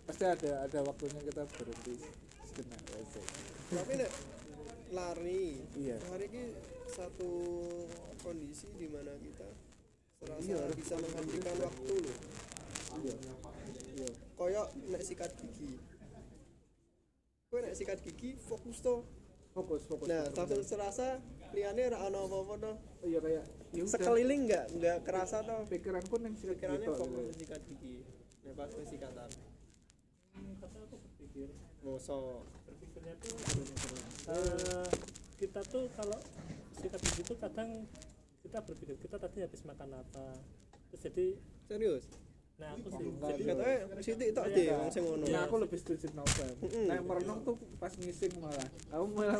pasti 0.06 0.24
ada 0.24 0.52
ada 0.64 0.80
waktunya 0.86 1.18
kita 1.20 1.44
berhenti 1.50 1.94
sejenak 2.46 2.82
wes. 2.94 3.14
tapi 3.68 3.94
nek 3.98 4.12
lari 4.94 5.66
Iya. 5.74 5.98
lari 6.08 6.26
ini 6.30 6.44
satu 6.86 7.30
kondisi 8.22 8.70
di 8.78 8.86
mana 8.86 9.18
kita 9.18 9.50
serasa 10.16 10.46
Iya, 10.46 10.58
bisa 10.72 10.94
menghabiskan 10.96 11.56
waktu 11.58 11.94
loh 11.98 12.18
iya 13.02 13.16
iya 13.98 14.08
koyok 14.38 14.68
nek 14.88 15.02
sikat 15.02 15.32
gigi 15.36 15.74
kowe 17.50 17.60
nek 17.60 17.74
sikat 17.74 17.98
gigi 18.00 18.38
fokus 18.38 18.78
to 18.80 19.02
fokus 19.52 19.82
fokus 19.84 20.06
nah 20.06 20.22
bener. 20.28 20.62
serasa 20.62 21.18
liane 21.52 21.84
ra 21.88 21.98
ono 22.06 22.30
apa-apa 22.30 22.54
to 22.62 22.72
iya 23.04 23.18
kayak 23.18 23.46
ya 23.76 23.84
udah. 23.84 23.92
sekeliling 23.92 24.42
nggak? 24.48 24.66
Nggak 24.80 24.98
kerasa 25.04 25.44
to 25.44 25.56
pikiran 25.68 26.04
pun 26.08 26.20
yang 26.24 26.36
sikat 26.40 26.56
pikirannya 26.58 26.88
gitu, 26.88 26.96
fokus 26.96 27.12
gitu. 27.12 27.28
ke 27.28 27.34
sikat 27.44 27.62
gigi 27.68 27.96
nek 28.46 28.54
pas 28.56 28.72
wis 28.72 28.88
sikatan 28.90 29.30
Hmm, 30.36 30.52
kadang 30.60 30.84
aku 30.84 30.98
berpikir. 31.00 31.48
Berpikirnya 32.68 33.16
tuh 33.24 33.34
eh, 34.36 34.90
kita 35.40 35.62
tuh 35.64 35.88
kalau 35.96 36.20
sikat 36.76 37.00
gigi 37.08 37.22
tuh 37.24 37.38
kadang 37.40 37.70
kita 38.44 38.58
berpikir 38.60 38.96
kita 39.00 39.16
tadi 39.16 39.40
habis 39.44 39.62
makan 39.64 40.04
apa. 40.04 40.36
Terus 40.92 41.02
jadi 41.08 41.26
serius 41.72 42.04
nah 42.56 42.72
aku 42.72 42.88
enggak. 42.88 43.36
katanya 43.36 43.76
sithik 44.00 44.30
tok 44.32 44.46
deh 44.48 44.66
wong 44.72 44.88
sing 44.88 45.04
ngono 45.04 45.26
Nah, 45.28 45.42
aku 45.44 45.56
lebih 45.60 45.76
setuju 45.76 46.08
novel. 46.14 46.50
Mm-mm. 46.64 46.88
Nah, 46.88 46.98
merenung 47.02 47.40
tuh 47.44 47.56
pas 47.76 47.92
ngising 47.92 48.32
malah. 48.40 48.68
Kamu 48.88 49.06
malah 49.12 49.40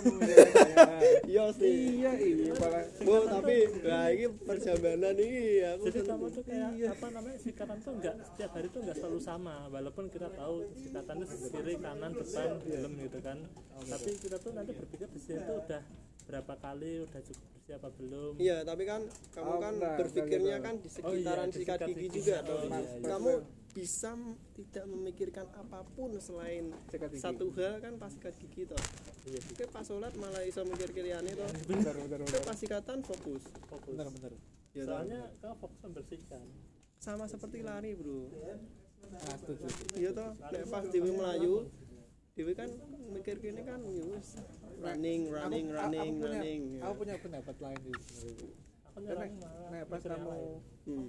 iya 1.32 1.46
sih 1.50 1.72
Iya, 1.96 2.12
iya 2.12 2.52
malah. 2.54 2.84
Bu, 3.00 3.16
tapi 3.24 3.56
nah 3.82 4.12
ini 4.12 4.28
perjalanan 4.36 5.16
ini 5.16 5.42
aku 5.64 5.84
seneng. 5.88 6.08
kamu 6.12 6.26
tuh 6.30 6.44
kayak 6.44 6.70
Iya. 6.76 6.88
apa 6.92 7.08
namanya 7.10 7.38
sikatan 7.40 7.78
tuh 7.80 7.92
enggak 7.96 8.16
setiap 8.26 8.52
hari 8.52 8.68
tuh 8.68 8.80
enggak 8.84 8.98
selalu 9.00 9.20
sama 9.22 9.56
walaupun 9.70 10.06
kita 10.08 10.28
tahu 10.30 10.56
sikatan 10.76 11.16
itu 11.18 11.36
kiri 11.50 11.76
kanan 11.78 12.12
depan 12.12 12.48
belum 12.60 12.94
gitu 13.00 13.20
kan 13.22 13.38
tapi 13.86 14.10
kita 14.18 14.38
tuh 14.38 14.52
nanti 14.52 14.72
berpikir 14.74 15.08
di 15.08 15.20
sini 15.20 15.40
tuh 15.42 15.62
udah 15.62 15.82
berapa 16.26 16.54
kali 16.58 17.00
udah 17.02 17.22
cukup 17.22 17.48
bersih 17.66 17.82
apa 17.82 17.90
belum 17.92 18.34
Iya, 18.38 18.58
tapi 18.62 18.84
kan 18.86 19.02
kamu 19.34 19.50
Oh, 19.50 19.58
kan 19.58 19.74
enggak, 19.74 19.96
berpikirnya 19.98 20.56
enggak 20.56 20.62
kan 20.62 20.76
di 20.78 20.86
Oh, 20.86 20.94
iya, 21.10 21.18
sekitaran 21.18 21.50
sikat 21.50 21.58
sikat 21.58 21.80
gigi 21.90 21.98
gigi. 22.00 22.18
juga 22.22 22.36
Oh, 22.38 22.62
iya, 22.62 22.78
iya. 22.78 23.08
Kamu 23.10 23.32
bisa 23.76 24.12
tidak 24.54 24.86
memikirkan 24.88 25.48
apa 25.52 25.80
pun 25.92 26.10
selain 26.16 26.66
Sikat 26.88 27.10
gigi. 27.10 27.20
satu 27.20 27.46
hal 27.52 27.74
kan 27.82 27.94
pas 27.98 28.14
sikat 28.14 28.34
gigi 28.38 28.62
toh. 28.64 28.78
iya 29.26 29.40
Oke, 29.42 29.66
pas 29.68 29.82
sholat 29.82 30.14
malah 30.14 30.46
iso 30.46 30.62
mikir 30.64 30.94
kiriane 30.94 31.34
toh. 31.34 31.50
Bener, 31.66 31.96
bener, 31.98 32.20
Oke, 32.22 32.30
bener. 32.30 32.46
pas 32.46 32.54
sikatan 32.56 33.00
fokus. 33.02 33.44
fokus 33.66 33.92
Bener, 33.92 34.08
bener. 34.14 34.32
Ya, 34.72 34.84
soalnya 34.86 35.20
kamu 35.36 35.56
fokus 35.58 35.80
membersihkan 35.82 36.46
sama 36.98 37.26
seperti 37.26 37.60
lari, 37.62 37.98
Bro. 37.98 38.30
Nah. 38.30 38.60
Iya 39.96 40.10
toh, 40.12 40.30
pas 40.68 40.84
Dewi 40.86 41.12
melayu 41.12 41.66
Dewi 42.34 42.54
kan 42.54 42.70
mikir 43.08 43.38
gini 43.38 43.62
kan 43.62 43.80
yus 43.82 44.38
running, 44.78 45.22
running, 45.28 45.66
Aku- 45.68 45.78
running, 45.78 46.10
aku 46.10 46.20
punya, 46.20 46.40
running. 46.40 46.62
Aku 46.80 46.94
punya 46.96 47.16
pendapat 47.18 47.56
lain 47.60 47.80
di 47.82 47.94
sini. 48.08 48.48
aku 48.86 48.98
malah 49.04 49.28
nek 49.70 49.84
pas 49.88 50.02
kamu. 50.02 50.32
Hmm. 50.88 51.08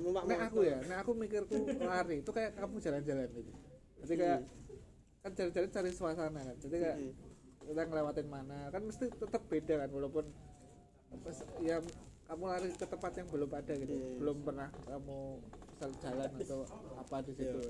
Numpak 0.00 0.24
nek 0.26 0.40
aku 0.48 0.58
ya, 0.64 0.78
nek 0.82 0.98
aku 1.02 1.10
mikirku 1.14 1.54
lari 1.78 2.16
itu 2.20 2.30
kayak 2.32 2.56
kamu 2.56 2.76
jalan-jalan 2.80 3.28
gitu. 3.30 3.52
Jadi 4.02 4.14
kayak 4.16 4.40
kan 5.18 5.30
jalan-jalan 5.34 5.70
cari 5.70 5.90
suasana 5.92 6.40
kan. 6.42 6.56
Jadi 6.58 6.76
kayak 6.78 6.96
Hmm. 6.98 7.12
kita 7.68 7.82
ngelewatin 7.84 8.26
mana 8.26 8.58
kan 8.72 8.82
mesti 8.82 9.06
tetap 9.06 9.42
beda 9.46 9.74
kan 9.84 9.90
walaupun 9.92 10.24
apa 11.08 11.28
sih, 11.30 11.46
ya 11.62 11.78
kamu 12.24 12.44
lari 12.44 12.68
ke 12.72 12.84
tempat 12.84 13.12
yang 13.16 13.28
belum 13.28 13.50
ada 13.52 13.72
gitu 13.72 13.94
Hmm. 13.94 14.16
belum 14.18 14.36
pernah 14.42 14.68
kamu 14.84 15.18
jalan 15.78 16.30
atau 16.34 16.60
apa 16.98 17.16
di 17.22 17.32
situ 17.32 17.60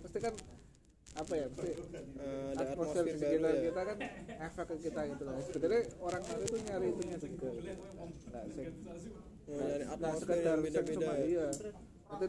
pasti 0.00 0.18
kan 0.22 0.34
apa 1.14 1.32
ya 1.32 1.46
ada 1.46 2.64
atmosfer 2.66 3.04
sekitar 3.06 3.54
ya. 3.54 3.62
kita 3.70 3.80
kan 3.86 3.98
efek 4.44 4.64
ke 4.66 4.76
kita 4.82 5.00
gitu 5.14 5.22
lah 5.22 5.34
sebenarnya 5.40 5.82
orang 6.02 6.22
lari 6.26 6.44
itu 6.44 6.56
nyari 6.66 6.88
juga 6.90 7.04
nggak 8.30 8.44
sing 8.50 8.72
Oh, 9.44 9.60
dari 9.60 9.84
nggak 9.84 9.94
atmosfer 9.94 10.24
sekedar 10.26 10.56
yang 10.56 10.56
sing 10.56 10.64
beda-beda 10.64 10.96
cuma 10.96 11.14
ya. 11.14 11.24
iya 11.24 11.46
itu 12.04 12.24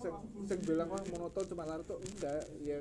sing 0.00 0.14
sing 0.48 0.58
bilang 0.62 0.88
wah 0.88 1.02
monoton 1.10 1.44
cuma 1.44 1.62
lari 1.66 1.82
tuh 1.84 1.98
enggak 2.00 2.42
ya 2.62 2.78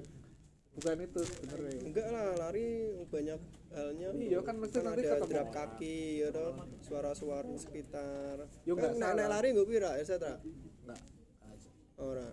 bukan 0.72 0.98
itu 1.04 1.20
sebenarnya 1.28 1.72
Enggak 1.84 2.08
lah, 2.08 2.26
lari 2.40 2.68
banyak 3.12 3.40
halnya. 3.76 4.08
Iya, 4.16 4.40
kan 4.40 4.56
mesti 4.56 4.78
nanti 4.80 5.04
ada 5.04 5.20
ketemu. 5.20 5.32
drop 5.36 5.50
kaki 5.52 6.00
ya 6.24 6.28
toh, 6.32 6.52
suara-suara 6.80 7.44
di 7.44 7.60
sekitar. 7.60 8.48
Yo, 8.64 8.80
kan 8.80 8.96
nggak 8.96 9.12
nek 9.12 9.28
salah. 9.28 9.36
lari 9.36 9.48
gue 9.52 9.66
pira 9.68 10.00
ya 10.00 10.04
Setra? 10.08 10.40
enggak 10.40 11.00
Ora. 12.00 12.28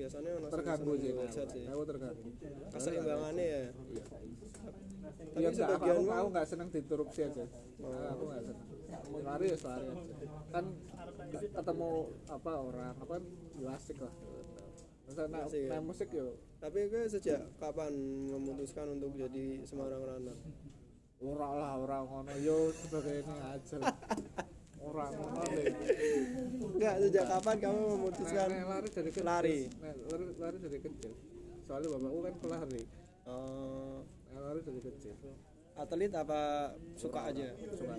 Biasanya 0.00 0.30
ono 0.40 0.46
terganggu 0.48 0.92
sih 0.96 1.12
aku 1.68 1.82
terganggu. 1.84 2.28
Keseimbangannya 2.72 3.44
ya. 3.44 3.60
iya. 3.68 4.04
Tapi 5.00 5.40
iya 5.40 5.48
enggak. 5.52 5.68
aku, 5.76 6.08
aku, 6.08 6.28
nggak 6.32 6.46
seneng 6.48 6.68
diinterupsi 6.72 7.20
aja. 7.28 7.44
Aku 8.16 8.22
nggak 8.24 8.42
seneng. 8.48 8.66
Lari 9.20 9.46
ya 9.52 9.56
lari 9.60 9.86
aja 9.92 9.92
kan 10.50 10.64
ketemu 11.30 11.90
apa 12.26 12.52
orang 12.58 12.94
apa 12.96 13.14
ya 13.60 13.68
asik 13.76 13.98
lah. 14.00 14.14
Masa 15.04 15.22
nak 15.26 15.50
Asik 15.50 15.66
ya. 15.66 15.78
musik 15.82 16.08
yo 16.14 16.38
tapi 16.60 16.86
gue 16.92 17.08
sejak 17.08 17.40
kapan 17.56 17.92
memutuskan 18.30 18.94
untuk 18.94 19.16
jadi 19.16 19.64
Semarang 19.64 20.04
Runner? 20.04 20.38
Ora 21.20 21.48
lah 21.56 21.72
ora 21.76 21.98
ngono. 22.04 22.32
Yo 22.40 22.72
sebagai 22.72 23.24
ini 23.24 23.34
aja 24.90 24.98
lah. 24.98 25.06
ora 25.06 25.06
ngono 25.14 25.42
deh 25.54 25.66
enggak 26.74 26.94
sejak 27.06 27.24
kapan 27.30 27.56
kamu 27.62 27.80
memutuskan 27.94 28.48
Nek- 28.50 28.58
nek 28.58 28.66
lari 28.66 28.88
dari 28.90 29.10
kecil. 29.14 29.24
lari. 29.24 29.58
Nek 29.78 29.94
lari, 30.10 30.24
lari 30.38 30.56
dari 30.58 30.78
kecil. 30.82 31.12
Soalnya 31.66 31.88
bapakku 31.94 32.18
kan 32.26 32.34
pelari. 32.42 32.82
Eh, 33.30 33.96
Nek 34.34 34.40
lari 34.42 34.60
dari 34.66 34.80
kecil. 34.82 35.14
Atlet 35.78 36.12
apa 36.12 36.40
suka 36.98 37.20
aja? 37.30 37.46
Suka. 37.72 37.94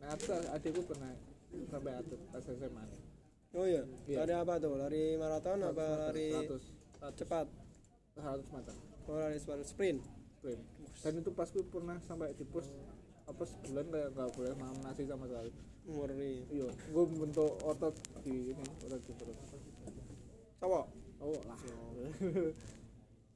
Nah 0.00 0.08
ada 0.08 0.36
adikku 0.56 0.82
pernah 0.86 1.12
sampai 1.68 1.92
atlet 1.94 2.20
pas 2.32 2.44
SMA 2.44 2.84
oh 3.56 3.64
iya? 3.64 3.82
Iya. 4.04 4.16
lari 4.24 4.34
apa 4.36 4.54
tuh? 4.60 4.76
Lari 4.76 5.16
maraton 5.16 5.60
apa 5.64 5.86
lari 6.12 6.28
100 7.00 7.16
cepat? 7.16 7.46
100 8.16 8.54
meter. 8.54 8.74
Oh 9.08 9.16
lari 9.16 9.38
sprint? 9.64 10.00
Sprint. 10.40 10.62
Dan 11.04 11.12
itu 11.20 11.30
pas 11.32 11.48
gue 11.48 11.64
pernah 11.64 11.96
sampai 12.04 12.32
di 12.36 12.44
pos 12.44 12.68
apa 13.26 13.42
sebulan 13.42 13.86
kayak 13.88 14.08
nggak 14.12 14.30
boleh 14.32 14.52
makan 14.54 14.78
nasi 14.82 15.02
sama 15.04 15.26
sekali. 15.26 15.50
Murni. 15.84 16.32
Iya 16.48 16.66
gue 16.70 17.04
bentuk 17.12 17.52
otot 17.60 17.94
di 18.22 18.50
ini 18.50 18.62
otot 18.80 19.00
di 19.00 19.12
perut. 19.12 19.38
Cowok? 20.58 20.84
Oh 21.18 21.38
lah. 21.42 21.58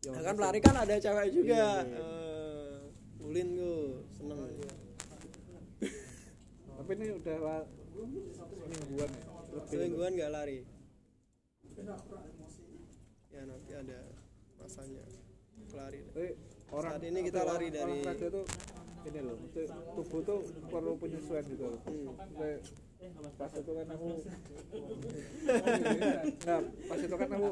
Ya, 0.00 0.16
Nah, 0.16 0.24
kan 0.24 0.32
pelari 0.32 0.58
kan 0.58 0.72
ada 0.74 0.96
cewek 0.96 1.28
juga. 1.28 1.84
Iya, 1.84 1.84
iya. 1.84 2.00
Eh, 2.00 2.80
ulin 3.20 3.48
gue 3.52 3.76
seneng. 4.10 4.40
Tapi 6.72 6.90
ini 6.96 7.06
udah 7.12 7.36
lah 7.38 7.60
semingguan 8.64 9.10
ya? 9.12 9.22
Lebih 9.52 9.68
semingguan 9.68 10.10
nggak 10.16 10.30
lari. 10.32 10.58
Ya 13.28 13.42
nanti 13.44 13.72
ada 13.72 13.98
masanya. 14.56 15.04
Lari. 15.70 16.00
Tapi 16.08 16.28
orang 16.70 16.92
Saat 16.96 17.04
ini 17.04 17.18
kita 17.20 17.40
lari 17.42 17.66
orang- 17.68 17.76
dari- 17.76 18.00
orang 18.00 18.16
ini 19.02 19.20
loh 19.20 19.36
tubuh 19.94 20.20
tuh 20.22 20.40
perlu 20.66 20.92
penyesuaian 20.96 21.44
gitu 21.44 21.64
loh. 21.66 21.80
Kayak 22.36 22.60
pas 23.34 23.48
itu 23.50 23.72
kan 23.72 23.86
aku 23.88 24.08
nggak 25.40 26.60
pas 26.84 26.98
itu 27.00 27.14
kan 27.16 27.28
aku 27.30 27.48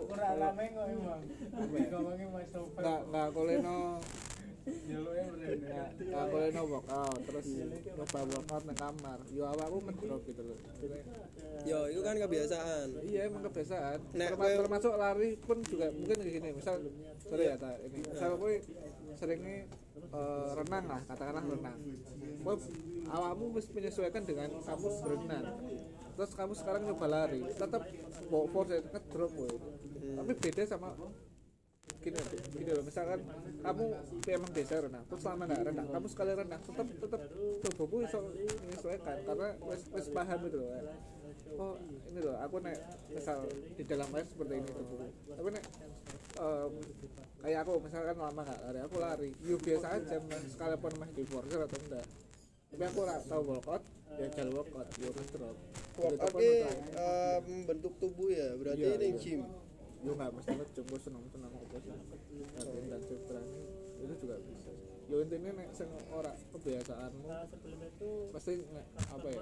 nggak 2.76 3.00
nggak 3.09 3.28
koleno 3.33 3.78
nggak 4.69 5.88
nggak 6.05 6.26
koleno 6.28 6.62
workout 6.69 7.19
terus 7.25 7.47
coba 7.97 8.21
workout 8.28 8.62
nang 8.69 8.76
kamar. 8.76 9.19
Yo 9.33 9.49
awakku 9.49 9.78
ngedrop 9.81 10.21
gitu 10.28 10.43
loh. 10.45 10.59
Yo 11.64 11.78
itu 11.88 12.00
kan 12.05 12.14
kebiasaan. 12.21 12.88
Iya 13.02 13.21
emang 13.33 13.43
kebiasaan. 13.49 13.99
Nek 14.12 14.28
Terma- 14.37 14.45
kowe- 14.45 14.59
termasuk 14.61 14.93
lari 14.95 15.31
pun 15.40 15.59
juga 15.64 15.88
mungkin 15.88 16.17
kayak 16.21 16.35
gini. 16.37 16.49
Misal 16.52 16.76
sorry 17.25 17.49
ya 17.49 17.57
tak 17.57 17.81
ini. 17.88 17.99
Misal 18.05 18.37
kowe 18.37 18.55
seringnya 19.19 19.67
eh, 20.15 20.49
renang 20.55 20.85
lah 20.87 21.01
katakanlah 21.11 21.45
renang. 21.45 21.79
Kowe 22.47 22.55
awakmu 23.11 23.59
mesti 23.59 23.71
menyesuaikan 23.75 24.23
dengan 24.23 24.49
kamu 24.63 24.89
berenang. 25.03 25.47
Terus 26.15 26.33
kamu 26.35 26.53
sekarang 26.55 26.83
nyoba 26.87 27.07
lari 27.07 27.43
tetap 27.47 27.83
bawa 28.31 28.47
force 28.51 28.79
ngedrop 28.79 29.31
kowe 29.35 29.51
tapi 30.19 30.33
beda 30.35 30.63
sama 30.67 30.91
gini 32.09 32.17
loh, 32.17 32.27
gini 32.57 32.71
loh 32.73 32.85
misalkan 32.85 33.21
kamu 33.59 33.85
emang 34.25 34.50
biasa 34.57 34.73
renang 34.81 35.05
terus 35.05 35.21
selama 35.21 35.43
nggak 35.45 35.62
renang 35.69 35.87
kamu 35.93 36.07
sekali 36.09 36.31
renang 36.33 36.61
tetap 36.65 36.87
tetap 36.88 37.21
tubuhmu 37.69 37.97
bisa 38.09 38.19
menyesuaikan 38.65 39.17
karena 39.29 39.49
wes 39.61 39.83
wes 39.93 40.07
paham 40.09 40.41
itu 40.43 40.57
loh 40.57 40.71
oh 41.61 41.75
ini 42.09 42.21
loh 42.25 42.37
aku 42.41 42.57
naik 42.65 42.81
misal 43.12 43.38
di 43.49 43.83
dalam 43.85 44.09
air 44.17 44.25
seperti 44.25 44.53
ini 44.57 44.69
tubuhku 44.69 45.07
tapi 45.29 45.49
nek 45.53 45.65
em, 46.38 46.73
kayak 47.38 47.59
aku 47.62 47.73
misalkan 47.85 48.17
lama 48.17 48.41
nggak 48.41 48.61
lari 48.65 48.79
aku 48.81 48.97
lari 48.97 49.31
yuk 49.45 49.61
biasa 49.61 49.87
aja 50.00 50.17
sekalipun 50.49 50.93
masih 50.97 51.15
di 51.15 51.25
forcer 51.29 51.61
atau 51.61 51.79
enggak 51.85 52.07
tapi 52.68 52.83
aku 52.85 52.99
nggak 53.05 53.21
tahu 53.27 53.42
workout 53.44 53.83
ya 54.18 54.27
jalan 54.33 54.53
workout 54.57 54.88
ya 54.97 55.09
terus 55.12 55.29
workout 55.97 56.33
eh, 56.40 57.37
membentuk 57.44 57.92
tubuh 57.99 58.29
ya 58.29 58.49
berarti 58.57 58.83
Iya, 58.83 58.92
ini 58.97 59.09
iya. 59.09 59.18
gym 59.21 59.40
yo 59.99 60.11
nggak 60.15 60.31
mesti 60.31 60.51
ngejum 60.55 60.85
gue 60.87 61.01
seneng 61.03 61.25
seneng 61.29 61.51
aku 61.51 61.67
seneng 61.83 62.01
latihan 62.55 62.79
intensif 62.79 63.19
training 63.27 63.67
itu 63.99 64.15
juga 64.23 64.37
bisa 64.39 64.71
yo 65.09 65.17
intinya 65.25 65.51
nek 65.59 65.69
sing 65.73 65.89
ora 66.13 66.33
kebiasaanmu 66.55 67.25
Nah, 67.25 67.45
sebelum 67.49 67.79
itu 67.81 68.11
pasti 68.31 68.53
nge- 68.61 68.89
apa 69.09 69.27
ya 69.33 69.41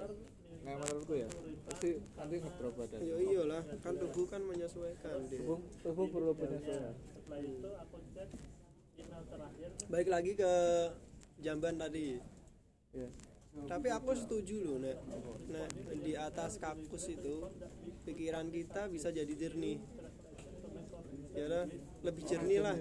nek 0.63 0.75
menurutku 0.79 1.13
ya 1.13 1.27
pasti 1.67 1.89
nanti 2.15 2.35
ngedrop 2.39 2.73
badan. 2.75 2.99
Yo 3.03 3.15
iyalah 3.19 3.61
kan 3.83 3.93
tubuh 3.95 4.25
kan 4.25 4.41
menyesuaikan 4.41 5.27
dia 5.27 5.39
tubuh 5.43 5.59
tubuh 5.83 6.05
perlu 6.07 6.31
penyesuaian. 6.33 6.95
Setelah 6.95 7.39
itu 7.43 7.69
aku 7.77 7.97
cek 8.15 8.29
email 8.97 9.23
terakhir. 9.27 9.69
Baik 9.91 10.07
lagi 10.07 10.31
ke 10.33 10.51
jamban 11.37 11.75
tadi. 11.77 12.17
Ya. 12.95 13.07
Tapi 13.57 13.87
aku 13.89 14.11
setuju 14.13 14.55
loh 14.63 14.77
nek 14.79 14.97
nek 15.51 15.69
di 15.99 16.13
atas 16.15 16.57
kakus 16.57 17.11
itu 17.11 17.35
pikiran 18.07 18.47
kita 18.47 18.87
bisa 18.87 19.11
jadi 19.11 19.33
jernih 19.35 19.83
ya 21.37 21.45
lah 21.45 21.63
lebih 22.01 22.23
jernih 22.25 22.59
lah. 22.65 22.75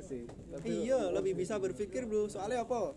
Iya 0.65 1.13
lebih 1.13 1.37
bisa 1.37 1.61
berpikir 1.61 2.09
bro. 2.09 2.33
Soalnya 2.33 2.65
apa? 2.65 2.97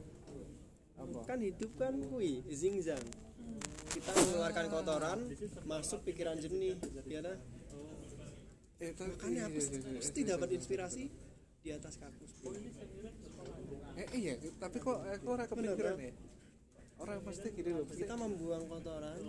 Kan 1.27 1.43
hidup 1.43 1.75
kan 1.75 1.99
kui 2.07 2.39
zingzang 2.47 3.03
kita 3.89 4.11
mengeluarkan 4.13 4.65
kotoran 4.69 5.19
masuk 5.65 5.99
pikiran 6.05 6.37
jernih 6.37 6.77
ya 7.09 7.19
lah 7.25 7.37
eh, 8.79 8.93
makanya 8.95 9.49
aku 9.49 9.59
iya, 9.59 9.75
iya, 9.75 9.99
pasti 9.99 10.21
iya, 10.23 10.29
dapat 10.35 10.47
iya. 10.49 10.55
inspirasi 10.61 11.03
di 11.59 11.69
atas 11.73 11.93
kakus 11.99 12.31
eh 13.99 14.07
iya 14.15 14.33
tapi 14.61 14.77
kok 14.79 14.97
aku 15.03 15.27
ora 15.27 15.43
kepikiran 15.43 15.97
ya? 15.99 16.13
Orang 16.99 17.23
pasti 17.23 17.47
gini 17.55 17.71
loh 17.71 17.87
pasti. 17.87 18.03
Kita 18.03 18.15
membuang 18.19 18.67
kotoran 18.67 19.23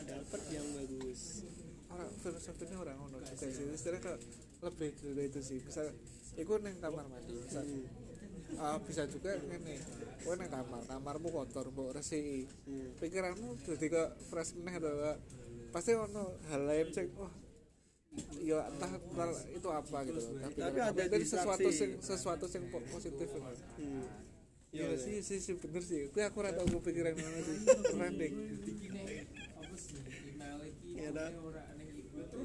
dapat 0.00 0.42
yang 0.48 0.64
bagus. 0.72 1.44
Orang 1.92 2.08
filosofinya 2.24 2.76
orang 2.80 2.96
ngono 2.96 3.20
juga 3.20 3.36
sih. 3.36 3.68
Istilahnya 3.68 4.00
kayak 4.00 4.20
lebih 4.62 4.90
dari 4.94 5.26
itu 5.26 5.40
sih 5.42 5.58
misal 5.58 5.90
iku 6.34 6.54
neng 6.56 6.78
kamar 6.78 7.02
mandi 7.04 7.34
misal 7.34 7.66
ah, 8.56 8.78
bisa 8.78 9.02
juga 9.06 9.34
ngene 9.36 9.74
kowe 10.22 10.34
neng 10.34 10.48
kamar 10.48 10.80
kamarmu 10.86 11.28
kotor 11.28 11.66
mbok 11.68 11.92
resiki 11.92 12.46
Hmm. 12.62 12.94
pikiranmu 12.96 13.58
jadi 13.60 13.86
ke 13.88 14.02
fresh 14.28 14.54
meneh 14.54 14.78
to 14.78 14.90
pasti 15.70 15.92
ono 15.92 16.38
hal 16.46 16.62
lain 16.62 16.88
sing 16.90 17.10
wah 17.16 17.32
ya 18.38 18.68
entah, 18.68 18.92
entah 18.92 19.24
itu 19.48 19.68
apa 19.68 19.98
gitu 20.04 20.20
tapi, 20.36 20.58
Tapi 20.60 20.78
ada 20.78 21.02
dari 21.08 21.24
sesuatu 21.24 21.68
sing 21.70 21.90
sesuatu 21.98 22.44
sing 22.44 22.62
po- 22.68 22.84
positif 22.86 23.24
gitu. 23.24 23.40
Hmm. 23.80 24.04
Iya 24.68 24.96
sih, 24.96 25.20
sih, 25.20 25.36
sih, 25.36 25.52
bener 25.54 25.80
sih. 25.80 26.08
Gue 26.08 26.24
aku 26.24 26.40
rata 26.40 26.64
gue 26.64 26.80
pikiran 26.80 27.12
mana 27.12 27.40
sih. 27.40 27.56
Keren 27.92 28.12
deh. 28.16 28.32
ya 30.92 31.08
dah 31.10 31.28
Ini 31.28 31.84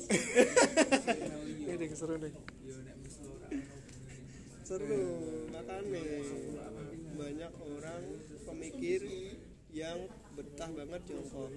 deh, 1.78 1.90
seru 1.94 2.16
deh. 2.18 2.34
seru 4.68 5.00
makanya 5.48 6.04
banyak 7.18 7.52
orang 7.56 8.04
pemikir 8.44 9.02
yang 9.72 10.00
betah 10.36 10.70
banget 10.74 11.02
jongkok 11.08 11.50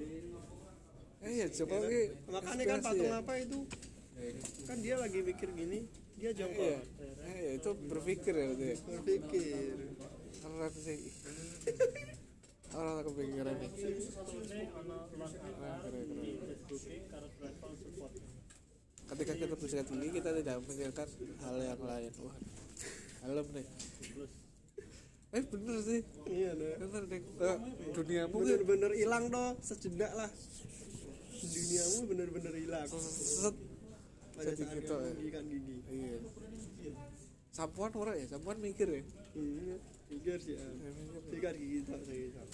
Eh 1.20 1.44
ya, 1.44 1.52
coba 1.52 1.84
gue. 1.84 2.16
makanya 2.32 2.64
kan 2.64 2.80
patung 2.80 3.12
apa 3.12 3.32
itu 3.36 3.68
kan 4.64 4.80
dia 4.80 4.96
lagi 4.96 5.20
mikir 5.20 5.52
gini 5.52 5.84
dia 6.16 6.32
Iya, 6.32 6.36
jongkok 6.36 6.80
eh, 7.24 7.36
ya, 7.44 7.50
itu 7.60 7.70
berpikir 7.88 8.32
ya 8.32 8.44
berarti. 8.52 8.64
ya. 8.64 8.76
berpikir 8.88 9.76
Keren 10.40 10.72
sih. 10.72 10.98
Orang 12.76 13.02
tak 13.02 13.04
kepikiran 13.10 13.54
nih. 13.60 13.68
Keren, 13.68 13.96
keren, 17.10 18.29
Ketika 19.10 19.32
kita 19.34 19.54
bersikat 19.58 19.86
gigi, 19.90 20.08
kita 20.22 20.30
tidak 20.38 20.56
memikirkan 20.62 21.08
hal 21.42 21.56
yang 21.58 21.82
lain. 21.82 22.10
Wah, 22.22 22.36
alam 23.26 23.46
deh. 23.50 23.66
Eh 25.30 25.42
bener 25.46 25.78
sih, 25.86 26.02
iya 26.26 26.50
deh 26.58 26.74
bener 26.82 27.02
deh. 27.06 27.22
Eh, 27.22 27.56
duniamu 27.94 28.34
bener-bener 28.34 28.90
hilang 28.98 29.30
toh 29.30 29.54
sejenak 29.62 30.10
lah 30.18 30.26
duniamu 31.40 31.98
bener-bener 32.10 32.54
hilang 32.58 32.88
set 32.90 33.56
pada 34.34 34.50
jadi 34.50 34.64
saat 34.66 34.74
gitu 34.74 34.90
ya. 34.90 34.98
menggigitkan 35.06 35.44
gigi 35.46 35.76
Iya. 35.86 36.18
Sampuan 37.54 37.92
ora 37.94 38.12
ya, 38.18 38.26
sampuan 38.26 38.58
mikir 38.58 38.90
ya. 38.90 39.02
iya 39.38 39.76
mikir 40.10 40.38
sih. 40.42 40.58
Ya, 40.58 40.66
mikir. 41.30 41.54
gigi 41.54 41.78
tak 41.86 42.00
sikat 42.02 42.46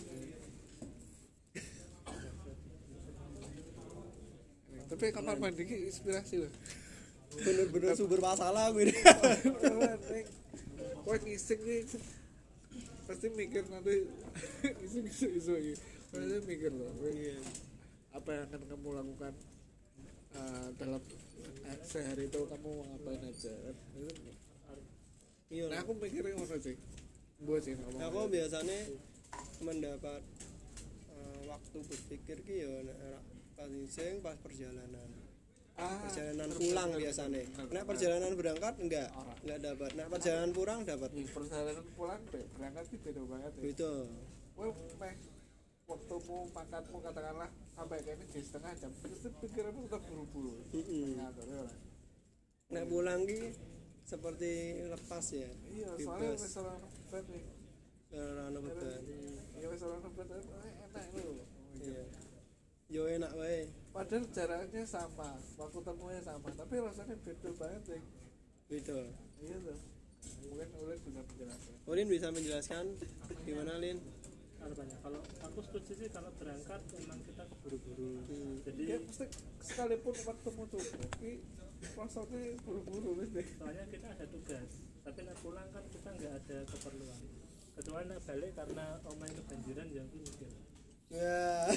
Tapi 4.87 5.05
kamar 5.11 5.37
mandi 5.43 5.63
ki 5.67 5.91
inspirasi 5.91 6.47
loh. 6.47 6.53
bener-bener 7.37 7.93
sumber 7.99 8.23
masalah 8.23 8.71
gue 8.71 8.87
ini 8.87 8.95
ngising 11.27 11.61
nih. 11.67 11.83
Pasti 13.07 13.27
mikir 13.35 13.67
nanti. 13.71 14.07
Iseng 14.87 15.07
isu 15.11 15.55
ini 15.59 15.75
pasti 16.17 16.39
mikir 16.49 16.73
loh 16.73 16.89
kowe 16.97 17.11
Iya. 17.13 17.37
apa 18.17 18.29
yang 18.33 18.45
akan 18.49 18.63
kamu 18.65 18.89
lakukan 18.97 19.33
eh, 20.33 20.69
dalam 20.81 21.03
eh, 21.69 21.79
sehari 21.85 22.25
itu? 22.31 22.41
Kamu 22.49 22.71
ngapain 22.89 23.21
aja 23.21 23.53
kan? 23.53 23.77
Iya. 25.53 25.65
Nah 25.69 25.79
aku 25.85 25.93
mikirnya 26.01 26.33
ngono 26.33 26.57
sih? 26.57 26.77
Buat 27.45 27.69
sih 27.69 27.77
ngomong 27.77 28.01
aku 28.01 28.21
biasanya 28.33 28.79
mendapat 29.61 30.23
eh, 31.13 31.41
waktu 31.51 31.79
berpikir 31.85 32.37
ki 32.49 32.55
ya 32.65 32.73
ora 33.57 33.65
pas 33.65 33.89
sing 33.89 34.15
pas 34.21 34.37
perjalanan. 34.37 35.09
Ah, 35.77 35.97
perjalanan 36.09 36.49
pulang 36.57 36.91
biasanya. 36.93 37.43
Nek 37.73 37.85
perjalanan 37.85 38.33
berangkat 38.37 38.75
enggak. 38.81 39.09
Enggak 39.45 39.59
dapat. 39.65 39.91
Nek 39.97 40.09
perjalanan 40.13 40.51
pulang 40.53 40.81
dapat. 40.85 41.11
Perjalanan 41.13 41.87
pulang 41.97 42.21
berangkat 42.29 42.85
sih 42.93 42.99
beda 43.01 43.23
banget 43.25 43.53
ya 43.61 43.69
itu 43.73 43.93
Wah, 44.57 44.73
meh. 44.73 45.17
Waktumu 45.87 46.51
makanmu 46.51 46.99
katakanlah 46.99 47.51
sampai 47.77 47.99
kayak 48.03 48.19
ini 48.19 48.25
di 48.29 48.41
setengah 48.43 48.73
jam. 48.75 48.91
Terus 49.05 49.19
tuh 49.23 49.33
pikiranmu 49.39 49.87
tetap 49.87 50.03
buru-buru. 50.09 50.65
Ya 50.75 51.29
lah. 51.31 51.71
nek 52.67 52.85
pulang 52.91 53.23
ki 53.23 53.55
seperti 54.03 54.51
lepas 54.91 55.23
ya 55.31 55.51
iya 55.71 55.91
soalnya 55.99 56.35
restoran 56.35 56.79
bed 57.11 57.27
nih 57.31 57.45
ora 58.11 58.43
ono 58.51 58.59
beban. 58.59 59.03
iya 59.55 59.67
restoran 59.71 59.99
bed 60.03 60.29
enak 60.31 61.07
loh 61.15 61.47
iya 61.79 62.03
yo 62.87 63.03
enak 63.11 63.33
wae. 63.35 63.67
Padahal 63.91 64.25
jaraknya 64.31 64.83
sama 64.87 65.35
waktu 65.59 65.79
temunya 65.83 66.21
sama 66.23 66.49
tapi 66.55 66.75
rasanya 66.79 67.17
beda 67.19 67.51
banget 67.59 67.83
deh 67.89 68.03
gitu 68.67 68.99
iya 69.47 69.57
tuh 69.63 69.79
mungkin 70.43 70.69
ulin 70.83 70.99
bisa 71.07 71.23
menjelaskan. 71.23 71.75
Ulin 71.87 72.07
bisa 72.11 72.29
menjelaskan 72.35 72.85
gimana 73.47 73.73
Lin? 73.79 73.99
Kalau 74.59 74.75
banyak 74.75 74.99
kalau 74.99 75.21
aku 75.23 75.59
setuju 75.63 75.93
sih 75.95 76.09
kalau 76.11 76.31
berangkat 76.35 76.81
memang 76.99 77.19
kita 77.23 77.43
keburu-buru. 77.47 78.11
Hmm. 78.27 78.55
jadi 78.67 78.83
ya 78.83 78.99
mesti 78.99 79.25
sekalipun 79.63 80.15
waktumu 80.27 80.63
cukup 80.67 81.11
ki 81.23 81.33
rasanya 81.95 82.43
buru-buru 82.67 83.23
wis 83.23 83.31
deh 83.31 83.47
soalnya 83.55 83.85
kita 83.87 84.07
ada 84.11 84.27
tugas 84.27 84.71
tapi 85.07 85.19
nak 85.23 85.37
pulang 85.39 85.69
kan 85.71 85.85
kita 85.91 86.09
nggak 86.11 86.33
ada 86.43 86.57
keperluan. 86.67 87.21
Kecuali 87.77 88.05
nak 88.11 88.21
balik 88.27 88.53
karena 88.57 88.87
omah 89.07 89.29
kebanjiran 89.31 89.89
yang 89.95 90.07
aku 90.11 90.19
mikir 90.19 90.51
ya. 91.13 91.41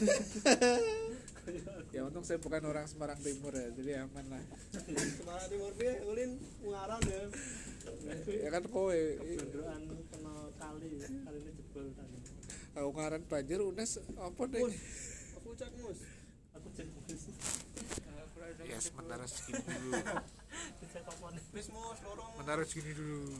Ya 1.89 2.05
untung 2.05 2.21
saya 2.21 2.37
bukan 2.37 2.61
orang 2.69 2.85
Semarang 2.85 3.17
Timur 3.25 3.49
ya 3.49 3.73
jadi 3.73 4.05
aman 4.05 4.21
lah. 4.29 4.43
Semarang 5.17 5.49
Timur 5.49 5.73
piye 5.73 5.97
Ulin? 6.05 6.37
Ungaran 6.61 7.01
ya. 7.09 7.25
Ya 8.29 8.49
kan 8.53 8.63
kowe. 8.69 8.93
Kebenduan 8.93 9.81
kena 10.13 10.33
kali 10.61 11.01
kali 11.01 11.39
ini 11.41 11.51
jebol 11.57 11.89
tadi 11.97 12.17
aku 12.79 12.89
ngaran 12.95 13.23
banjir 13.27 13.59
unes 13.59 13.99
apa 14.15 14.41
deh 14.47 14.61
aku 15.35 15.49
cek 15.57 15.71
mus. 15.81 15.99
Aku 16.55 16.67
cek 16.71 16.87
mus. 16.93 17.23
Ya 18.69 18.77
sementara 18.77 19.25
segini 19.25 19.61
dulu. 19.65 20.01
Sementara 22.37 22.63
segini 22.63 22.91
dulu 22.93 23.35